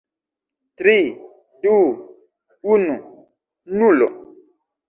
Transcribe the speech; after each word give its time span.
Tri... 0.81 0.95
du... 1.67 1.73
unu... 2.77 2.95
nulo 3.79 4.07